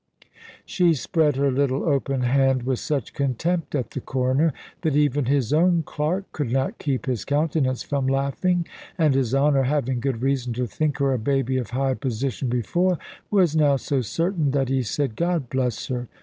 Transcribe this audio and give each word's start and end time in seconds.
She 0.65 0.95
spread 0.95 1.35
her 1.35 1.51
little 1.51 1.83
open 1.87 2.21
hand 2.21 2.63
with 2.63 2.79
such 2.79 3.13
contempt 3.13 3.75
at 3.75 3.91
the 3.91 4.01
Coroner, 4.01 4.51
that 4.81 4.95
even 4.95 5.25
his 5.25 5.53
own 5.53 5.83
clerk 5.83 6.23
could 6.31 6.51
not 6.51 6.79
keep 6.79 7.05
his 7.05 7.23
countenance 7.23 7.83
from 7.83 8.07
laughing. 8.07 8.65
And 8.97 9.13
his 9.13 9.35
Honour, 9.35 9.61
having 9.65 9.99
good 9.99 10.23
reason 10.23 10.53
to 10.53 10.65
think 10.65 10.97
her 10.97 11.13
a 11.13 11.19
baby 11.19 11.57
of 11.57 11.69
high 11.69 11.93
position 11.93 12.49
before, 12.49 12.97
was 13.29 13.55
now 13.55 13.75
so 13.75 14.01
certain 14.01 14.49
that 14.49 14.69
he 14.69 14.81
said, 14.81 15.15
"God 15.15 15.51
bless 15.51 15.85
her! 15.89 16.07